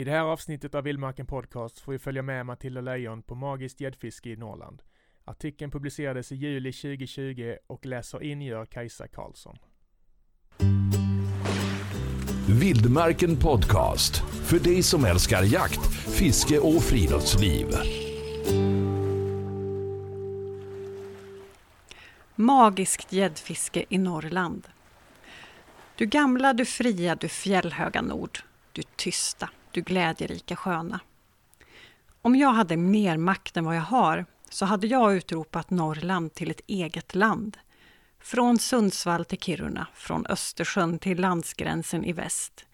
[0.00, 3.80] I det här avsnittet av Vildmarken Podcast får vi följa med Matilda Lejon på magiskt
[3.80, 4.82] gäddfiske i Norrland.
[5.24, 9.58] Artikeln publicerades i juli 2020 och läser in gör Kajsa Karlsson.
[12.60, 14.16] Vildmarken Podcast.
[14.46, 15.86] För dig som älskar jakt,
[16.18, 17.66] fiske och friluftsliv.
[22.34, 24.68] Magiskt gäddfiske i Norrland.
[25.96, 28.38] Du gamla, du fria, du fjällhöga nord.
[28.72, 31.00] Du tysta, du glädjerika sköna.
[32.22, 36.50] Om jag hade mer makt än vad jag har så hade jag utropat Norrland till
[36.50, 37.56] ett eget land.
[38.20, 42.66] Från Sundsvall till Kiruna, från Östersjön till landsgränsen i väst.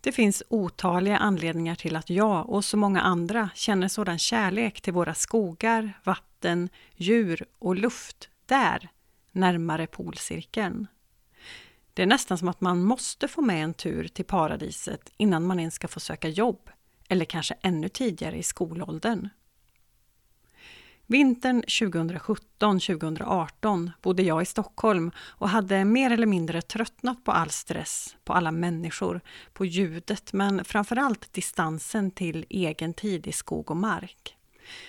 [0.00, 4.92] Det finns otaliga anledningar till att jag och så många andra känner sådan kärlek till
[4.92, 8.88] våra skogar, vatten, djur och luft där,
[9.32, 10.86] närmare polcirkeln.
[11.94, 15.60] Det är nästan som att man måste få med en tur till paradiset innan man
[15.60, 16.70] ens ska få söka jobb,
[17.08, 19.28] eller kanske ännu tidigare i skolåldern.
[21.06, 28.16] Vintern 2017-2018 bodde jag i Stockholm och hade mer eller mindre tröttnat på all stress,
[28.24, 29.20] på alla människor,
[29.52, 34.36] på ljudet men framförallt distansen till egen tid i skog och mark.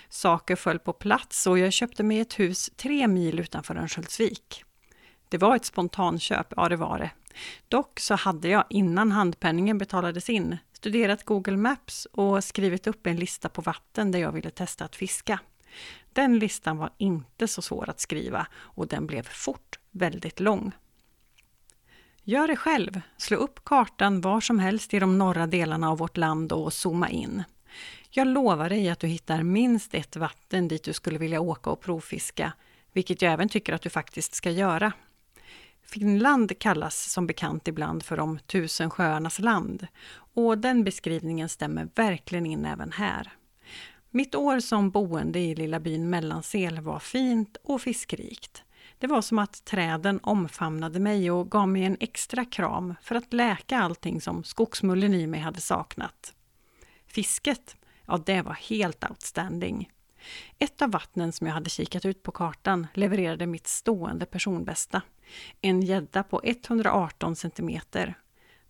[0.08, 4.65] Saker föll på plats och jag köpte mig ett hus tre mil utanför Örnsköldsvik.
[5.28, 7.10] Det var ett spontanköp, ja det var det.
[7.68, 13.16] Dock så hade jag innan handpenningen betalades in studerat Google Maps och skrivit upp en
[13.16, 15.40] lista på vatten där jag ville testa att fiska.
[16.12, 20.72] Den listan var inte så svår att skriva och den blev fort väldigt lång.
[22.22, 23.00] Gör det själv.
[23.16, 27.10] Slå upp kartan var som helst i de norra delarna av vårt land och zooma
[27.10, 27.44] in.
[28.10, 31.80] Jag lovar dig att du hittar minst ett vatten dit du skulle vilja åka och
[31.80, 32.52] provfiska,
[32.92, 34.92] vilket jag även tycker att du faktiskt ska göra.
[35.86, 39.86] Finland kallas som bekant ibland för de tusen sjöarnas land
[40.34, 43.32] och den beskrivningen stämmer verkligen in även här.
[44.10, 48.62] Mitt år som boende i lilla byn Mellansel var fint och fiskrikt.
[48.98, 53.32] Det var som att träden omfamnade mig och gav mig en extra kram för att
[53.32, 56.34] läka allting som skogsmullen i mig hade saknat.
[57.06, 59.90] Fisket, ja det var helt outstanding.
[60.58, 65.02] Ett av vattnen som jag hade kikat ut på kartan levererade mitt stående personbästa.
[65.60, 68.14] En gädda på 118 centimeter.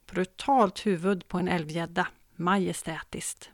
[0.06, 2.09] Brutalt huvud på en älvgädda.
[2.37, 3.50] Majestätiskt.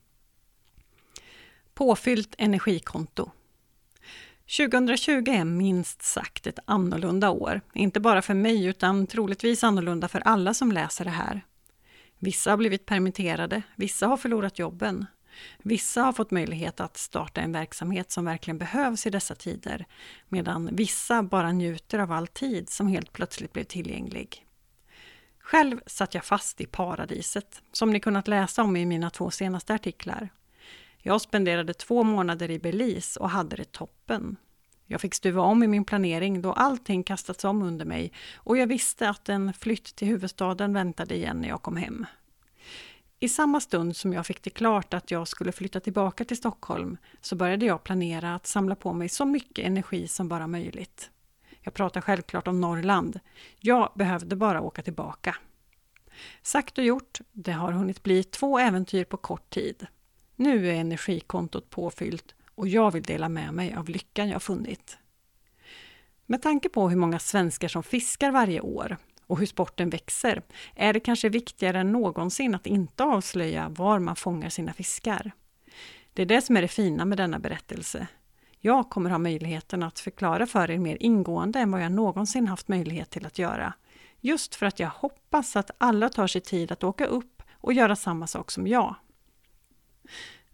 [1.75, 3.31] Påfyllt energikonto.
[4.57, 7.61] 2020 är minst sagt ett annorlunda år.
[7.75, 11.45] Inte bara för mig utan troligtvis annorlunda för alla som läser det här.
[12.19, 15.07] Vissa har blivit permitterade, vissa har förlorat jobben.
[15.59, 19.87] Vissa har fått möjlighet att starta en verksamhet som verkligen behövs i dessa tider,
[20.29, 24.47] medan vissa bara njuter av all tid som helt plötsligt blev tillgänglig.
[25.41, 29.75] Själv satt jag fast i paradiset, som ni kunnat läsa om i mina två senaste
[29.75, 30.29] artiklar.
[30.99, 34.37] Jag spenderade två månader i Belize och hade det toppen.
[34.87, 38.67] Jag fick stuva om i min planering då allting kastats om under mig och jag
[38.67, 42.07] visste att en flytt till huvudstaden väntade igen när jag kom hem.
[43.23, 46.97] I samma stund som jag fick det klart att jag skulle flytta tillbaka till Stockholm
[47.21, 51.11] så började jag planera att samla på mig så mycket energi som bara möjligt.
[51.61, 53.21] Jag pratar självklart om Norrland.
[53.61, 55.37] Jag behövde bara åka tillbaka.
[56.43, 59.87] Sagt och gjort, det har hunnit bli två äventyr på kort tid.
[60.37, 64.99] Nu är energikontot påfyllt och jag vill dela med mig av lyckan jag funnit.
[66.27, 68.97] Med tanke på hur många svenskar som fiskar varje år
[69.33, 70.43] och hur sporten växer
[70.75, 75.33] är det kanske viktigare än någonsin att inte avslöja var man fångar sina fiskar.
[76.13, 78.07] Det är det som är det fina med denna berättelse.
[78.61, 82.69] Jag kommer ha möjligheten att förklara för er mer ingående än vad jag någonsin haft
[82.69, 83.75] möjlighet till att göra.
[84.21, 87.97] Just för att jag hoppas att alla tar sig tid att åka upp och göra
[87.97, 88.95] samma sak som jag.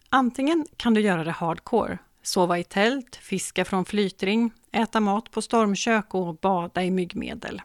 [0.09, 5.43] Antingen kan du göra det hardcore, sova i tält, fiska från flytring, äta mat på
[5.43, 7.63] stormkök och bada i myggmedel.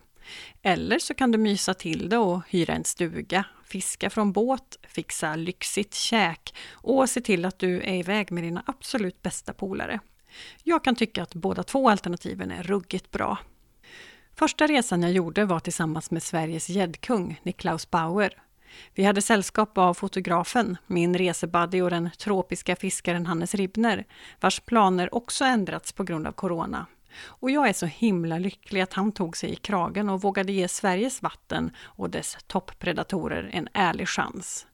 [0.62, 5.36] Eller så kan du mysa till det och hyra en stuga, fiska från båt, fixa
[5.36, 10.00] lyxigt käk och se till att du är iväg med dina absolut bästa polare.
[10.64, 13.38] Jag kan tycka att båda två alternativen är ruggigt bra.
[14.36, 18.42] Första resan jag gjorde var tillsammans med Sveriges gäddkung Niklaus Bauer.
[18.96, 24.06] Vi hade sällskap av fotografen, min resebuddy och den tropiska fiskaren Hannes Ribner,
[24.40, 26.86] vars planer också ändrats på grund av corona.
[27.22, 30.68] Och jag är så himla lycklig att han tog sig i kragen och vågade ge
[30.68, 34.68] Sveriges vatten och dess topppredatorer en ärlig chans.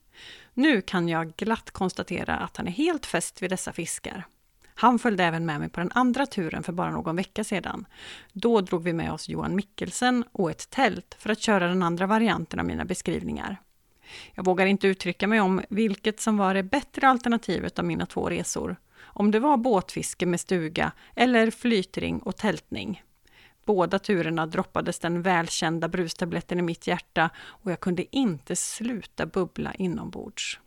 [0.53, 4.25] Nu kan jag glatt konstatera att han är helt fäst vid dessa fiskar.
[4.75, 7.85] Han följde även med mig på den andra turen för bara någon vecka sedan.
[8.33, 12.07] Då drog vi med oss Johan Mikkelsen och ett tält för att köra den andra
[12.07, 13.57] varianten av mina beskrivningar.
[14.33, 18.29] Jag vågar inte uttrycka mig om vilket som var det bättre alternativet av mina två
[18.29, 18.75] resor.
[19.13, 23.03] Om det var båtfiske med stuga eller flytring och tältning.
[23.65, 29.73] Båda turerna droppades den välkända brustabletten i mitt hjärta och jag kunde inte sluta bubbla
[29.73, 30.59] inombords.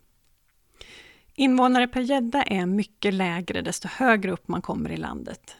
[1.35, 5.57] Invånare per gädda är mycket lägre desto högre upp man kommer i landet.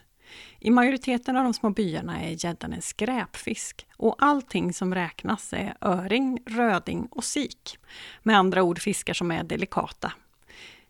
[0.60, 5.78] I majoriteten av de små byarna är gäddan en skräpfisk och allting som räknas är
[5.82, 7.78] öring, röding och sik.
[8.24, 10.14] Med andra ord fiskar som är delikata.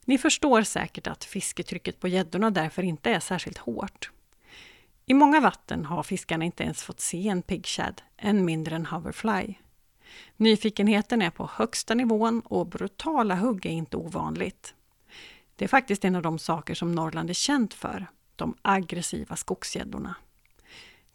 [0.05, 4.11] Ni förstår säkert att fisketrycket på gäddorna därför inte är särskilt hårt.
[5.05, 9.53] I många vatten har fiskarna inte ens fått se en piggshad, än mindre en hoverfly.
[10.37, 14.75] Nyfikenheten är på högsta nivån och brutala hugg är inte ovanligt.
[15.55, 20.15] Det är faktiskt en av de saker som Norrland är känt för, de aggressiva skogsgäddorna.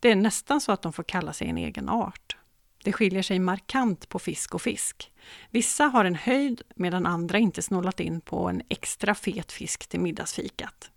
[0.01, 2.38] Det är nästan så att de får kalla sig en egen art.
[2.85, 5.13] Det skiljer sig markant på fisk och fisk.
[5.51, 10.01] Vissa har en höjd medan andra inte snålat in på en extra fet fisk till
[10.01, 10.91] middagsfikat.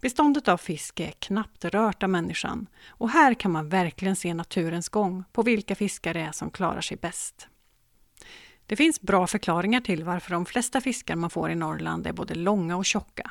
[0.00, 4.88] Beståndet av fisk är knappt rört av människan och här kan man verkligen se naturens
[4.88, 7.48] gång på vilka fiskar det är som klarar sig bäst.
[8.66, 12.34] Det finns bra förklaringar till varför de flesta fiskar man får i Norrland är både
[12.34, 13.30] långa och tjocka.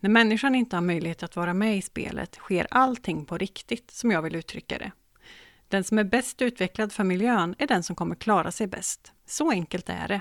[0.00, 4.10] När människan inte har möjlighet att vara med i spelet sker allting på riktigt, som
[4.10, 4.92] jag vill uttrycka det.
[5.68, 9.12] Den som är bäst utvecklad för miljön är den som kommer klara sig bäst.
[9.26, 10.20] Så enkelt är det.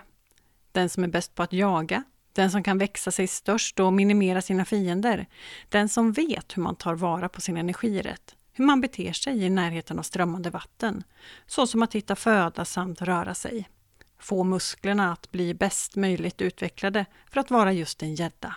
[0.72, 2.04] Den som är bäst på att jaga,
[2.34, 5.28] den som kan växa sig störst och minimera sina fiender,
[5.70, 9.44] den som vet hur man tar vara på sin energi rätt, hur man beter sig
[9.44, 11.04] i närheten av strömmande vatten,
[11.48, 13.70] så som att hitta föda samt röra sig.
[14.20, 18.56] Få musklerna att bli bäst möjligt utvecklade för att vara just en gädda.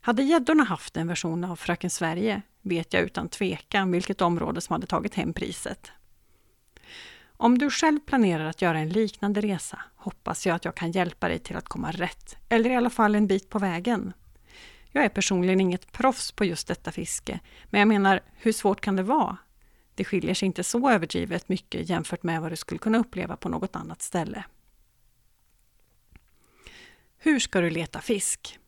[0.00, 4.72] Hade gäddorna haft en version av Fröken Sverige vet jag utan tvekan vilket område som
[4.72, 5.92] hade tagit hem priset.
[7.36, 11.28] Om du själv planerar att göra en liknande resa hoppas jag att jag kan hjälpa
[11.28, 14.12] dig till att komma rätt, eller i alla fall en bit på vägen.
[14.92, 18.96] Jag är personligen inget proffs på just detta fiske, men jag menar, hur svårt kan
[18.96, 19.36] det vara?
[19.94, 23.48] Det skiljer sig inte så överdrivet mycket jämfört med vad du skulle kunna uppleva på
[23.48, 24.44] något annat ställe.
[27.18, 28.58] Hur ska du leta fisk?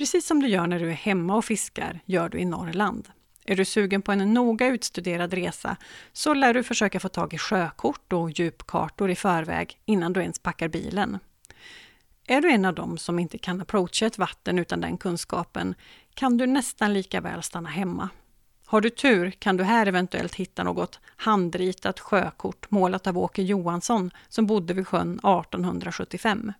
[0.00, 3.08] Precis som du gör när du är hemma och fiskar, gör du i Norrland.
[3.44, 5.76] Är du sugen på en noga utstuderad resa
[6.12, 10.38] så lär du försöka få tag i sjökort och djupkartor i förväg innan du ens
[10.38, 11.18] packar bilen.
[12.26, 15.74] Är du en av dem som inte kan approacha ett vatten utan den kunskapen
[16.14, 18.08] kan du nästan lika väl stanna hemma.
[18.66, 24.10] Har du tur kan du här eventuellt hitta något handritat sjökort målat av Åke Johansson
[24.28, 26.52] som bodde vid sjön 1875.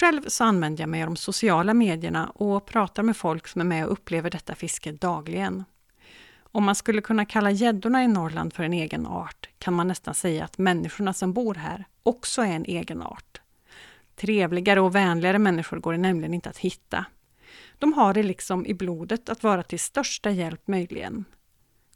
[0.00, 3.64] Själv så använder jag mig av de sociala medierna och pratar med folk som är
[3.64, 5.64] med och upplever detta fiske dagligen.
[6.38, 10.14] Om man skulle kunna kalla gäddorna i Norrland för en egen art kan man nästan
[10.14, 13.40] säga att människorna som bor här också är en egen art.
[14.16, 17.04] Trevligare och vänligare människor går det nämligen inte att hitta.
[17.78, 21.24] De har det liksom i blodet att vara till största hjälp möjligen.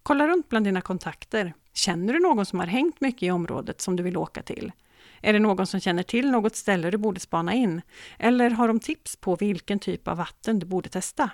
[0.02, 1.54] Kolla runt bland dina kontakter.
[1.72, 4.72] Känner du någon som har hängt mycket i området som du vill åka till?
[5.22, 7.82] Är det någon som känner till något ställe du borde spana in?
[8.18, 11.30] Eller har de tips på vilken typ av vatten du borde testa?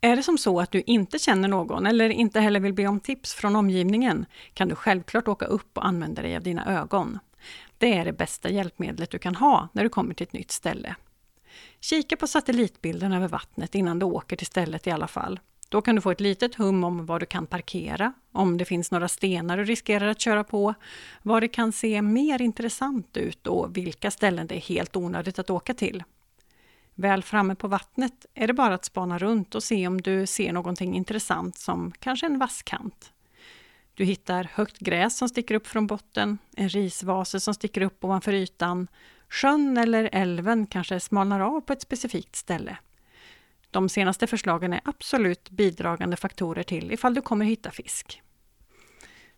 [0.00, 3.00] Är det som så att du inte känner någon eller inte heller vill be om
[3.00, 7.18] tips från omgivningen kan du självklart åka upp och använda dig av dina ögon.
[7.78, 10.94] Det är det bästa hjälpmedlet du kan ha när du kommer till ett nytt ställe.
[11.80, 15.40] Kika på satellitbilden över vattnet innan du åker till stället i alla fall.
[15.68, 18.90] Då kan du få ett litet hum om var du kan parkera, om det finns
[18.90, 20.74] några stenar du riskerar att köra på,
[21.22, 25.50] var det kan se mer intressant ut och vilka ställen det är helt onödigt att
[25.50, 26.04] åka till.
[26.94, 30.52] Väl framme på vattnet är det bara att spana runt och se om du ser
[30.52, 33.12] någonting intressant som kanske en vasskant.
[33.94, 38.32] Du hittar högt gräs som sticker upp från botten, en risvase som sticker upp ovanför
[38.32, 38.88] ytan,
[39.28, 42.76] sjön eller älven kanske smalnar av på ett specifikt ställe.
[43.70, 48.22] De senaste förslagen är absolut bidragande faktorer till ifall du kommer hitta fisk.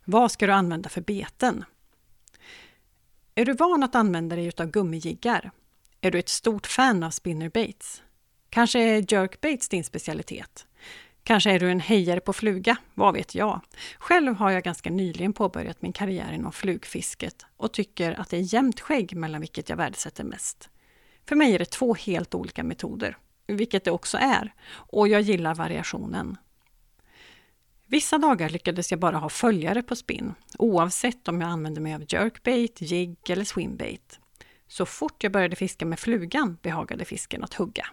[0.05, 1.65] Vad ska du använda för beten?
[3.35, 5.51] Är du van att använda dig av gummijiggar?
[6.01, 8.03] Är du ett stort fan av spinnerbaits?
[8.49, 10.67] Kanske är jerkbaits din specialitet?
[11.23, 12.77] Kanske är du en hejare på fluga?
[12.93, 13.61] Vad vet jag?
[13.97, 18.53] Själv har jag ganska nyligen påbörjat min karriär inom flugfisket och tycker att det är
[18.53, 20.69] jämnt skägg mellan vilket jag värdesätter mest.
[21.25, 23.17] För mig är det två helt olika metoder
[23.47, 24.53] vilket det också är.
[24.73, 26.37] Och jag gillar variationen.
[27.87, 32.03] Vissa dagar lyckades jag bara ha följare på spinn, oavsett om jag använde mig av
[32.07, 34.19] jerkbait, jigg eller swimbait.
[34.67, 37.87] Så fort jag började fiska med flugan behagade fisken att hugga.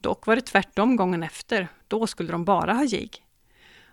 [0.00, 3.26] Dock var det tvärtom gången efter, då skulle de bara ha jigg.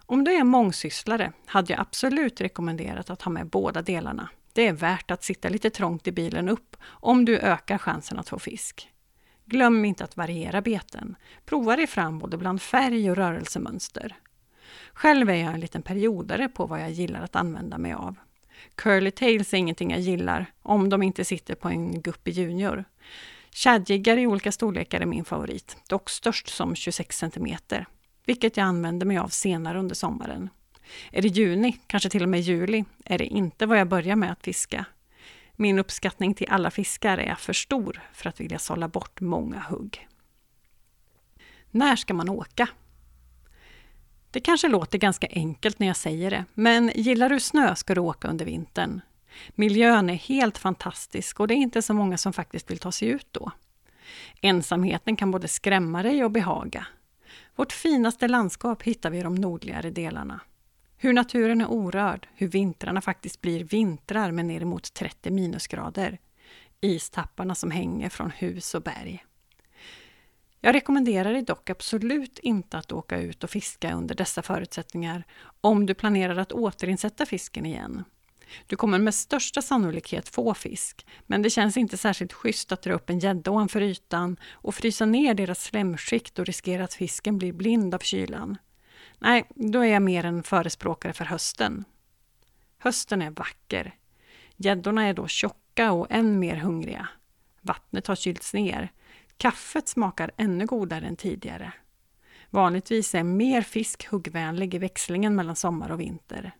[0.05, 4.29] Om du är mångsysslare hade jag absolut rekommenderat att ha med båda delarna.
[4.53, 8.29] Det är värt att sitta lite trångt i bilen upp om du ökar chansen att
[8.29, 8.92] få fisk.
[9.53, 11.15] Glöm inte att variera beten.
[11.45, 14.15] Prova dig fram både bland färg och rörelsemönster.
[14.93, 18.15] Själv är jag en liten periodare på vad jag gillar att använda mig av.
[18.75, 22.85] Curly tails är ingenting jag gillar, om de inte sitter på en guppy junior.
[23.51, 27.57] Shadjiggar i olika storlekar är min favorit, dock störst som 26 cm,
[28.25, 30.49] vilket jag använder mig av senare under sommaren.
[31.11, 34.31] Är det juni, kanske till och med juli, är det inte vad jag börjar med
[34.31, 34.85] att fiska.
[35.55, 40.07] Min uppskattning till alla fiskar är för stor för att vilja sålla bort många hugg.
[41.71, 42.67] När ska man åka?
[44.31, 48.01] Det kanske låter ganska enkelt när jag säger det, men gillar du snö ska du
[48.01, 49.01] åka under vintern.
[49.55, 53.07] Miljön är helt fantastisk och det är inte så många som faktiskt vill ta sig
[53.07, 53.51] ut då.
[54.41, 56.87] Ensamheten kan både skrämma dig och behaga.
[57.55, 60.39] Vårt finaste landskap hittar vi i de nordligare delarna.
[61.03, 66.19] Hur naturen är orörd, hur vintrarna faktiskt blir vintrar med ner emot 30 minusgrader.
[66.81, 69.25] Istapparna som hänger från hus och berg.
[70.61, 75.23] Jag rekommenderar dig dock absolut inte att åka ut och fiska under dessa förutsättningar
[75.61, 78.03] om du planerar att återinsätta fisken igen.
[78.67, 82.93] Du kommer med största sannolikhet få fisk, men det känns inte särskilt schysst att dra
[82.93, 87.53] upp en gädda ovanför ytan och frysa ner deras slemskikt och riskera att fisken blir
[87.53, 88.57] blind av kylan.
[89.23, 91.85] Nej, då är jag mer en förespråkare för hösten.
[92.77, 93.95] Hösten är vacker.
[94.55, 97.07] Gäddorna är då tjocka och än mer hungriga.
[97.61, 98.91] Vattnet har kylts ner.
[99.37, 101.73] Kaffet smakar ännu godare än tidigare.
[102.49, 106.51] Vanligtvis är mer fisk huggvänlig i växlingen mellan sommar och vinter.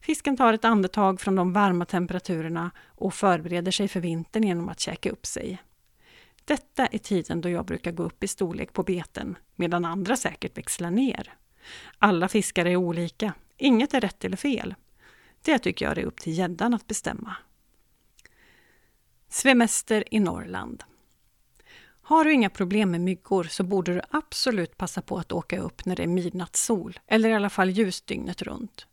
[0.00, 4.80] Fisken tar ett andetag från de varma temperaturerna och förbereder sig för vintern genom att
[4.80, 5.62] käka upp sig.
[6.44, 10.58] Detta är tiden då jag brukar gå upp i storlek på beten, medan andra säkert
[10.58, 11.36] växlar ner.
[11.98, 14.74] Alla fiskare är olika, inget är rätt eller fel.
[15.42, 17.36] Det tycker jag är upp till gäddan att bestämma.
[19.28, 20.84] Svemester i Norrland.
[22.02, 25.84] Har du inga problem med myggor så borde du absolut passa på att åka upp
[25.84, 28.86] när det är midnattssol, eller i alla fall ljus dygnet runt.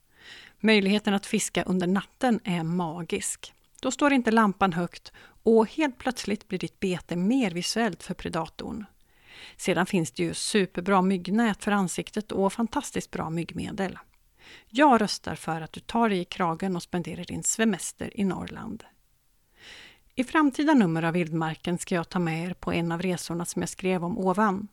[0.59, 3.53] Möjligheten att fiska under natten är magisk.
[3.81, 5.11] Då står inte lampan högt
[5.43, 8.85] och helt plötsligt blir ditt bete mer visuellt för predatorn.
[9.57, 13.99] Sedan finns det ju superbra myggnät för ansiktet och fantastiskt bra myggmedel.
[14.69, 18.83] Jag röstar för att du tar dig i kragen och spenderar din semester i Norrland.
[20.15, 23.61] I framtida nummer av Vildmarken ska jag ta med er på en av resorna som
[23.61, 24.67] jag skrev om ovan.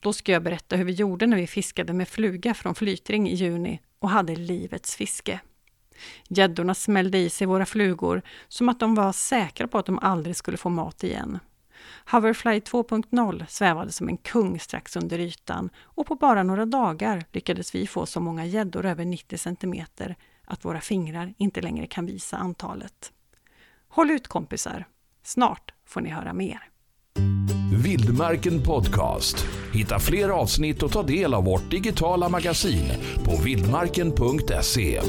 [0.00, 3.34] Då ska jag berätta hur vi gjorde när vi fiskade med fluga från Flytring i
[3.34, 5.40] juni och hade livets fiske.
[6.28, 10.36] Gäddorna smällde i sig våra flugor som att de var säkra på att de aldrig
[10.36, 11.38] skulle få mat igen.
[12.10, 17.74] Hoverfly 2.0 svävade som en kung strax under ytan och på bara några dagar lyckades
[17.74, 19.84] vi få så många gäddor över 90 cm
[20.44, 23.12] att våra fingrar inte längre kan visa antalet.
[23.88, 24.86] Håll ut kompisar!
[25.22, 26.68] Snart får ni höra mer.
[27.84, 29.46] Vildmarken Podcast.
[29.72, 32.84] Hitta fler avsnitt och ta del av vårt digitala magasin
[33.24, 35.00] på vildmarken.se.